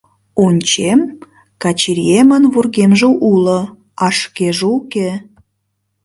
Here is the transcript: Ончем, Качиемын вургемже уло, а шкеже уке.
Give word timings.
Ончем, 0.45 0.99
Качиемын 1.61 2.43
вургемже 2.53 3.07
уло, 3.31 3.59
а 4.05 4.07
шкеже 4.19 4.67
уке. 4.77 5.09